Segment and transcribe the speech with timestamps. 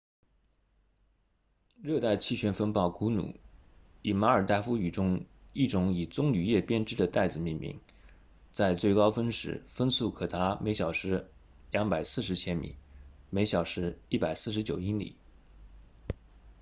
[1.83, 3.35] 热带气旋风暴古努
[4.01, 7.79] 以马尔代夫语中一种以棕榈叶编织的袋子命名
[8.51, 11.29] 在最高峰时风速可达每小时
[11.71, 12.77] 240千米
[13.29, 15.15] 每小时149英里